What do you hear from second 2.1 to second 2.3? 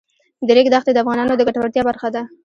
ده.